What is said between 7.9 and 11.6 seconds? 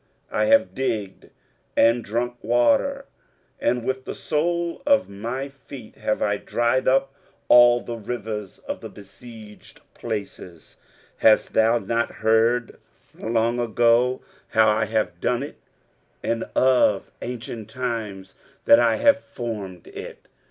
rivers of the besieged places. 23:037:026 Hast